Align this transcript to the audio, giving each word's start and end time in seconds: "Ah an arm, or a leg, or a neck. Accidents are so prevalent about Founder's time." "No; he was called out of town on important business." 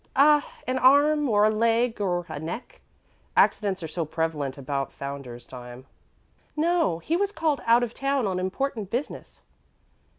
"Ah 0.15 0.51
an 0.65 0.79
arm, 0.79 1.29
or 1.29 1.43
a 1.45 1.51
leg, 1.51 2.01
or 2.01 2.25
a 2.27 2.39
neck. 2.39 2.81
Accidents 3.37 3.83
are 3.83 3.87
so 3.87 4.03
prevalent 4.03 4.57
about 4.57 4.91
Founder's 4.93 5.45
time." 5.45 5.85
"No; 6.55 6.97
he 6.97 7.15
was 7.15 7.31
called 7.31 7.61
out 7.67 7.83
of 7.83 7.93
town 7.93 8.25
on 8.25 8.39
important 8.39 8.89
business." 8.89 9.41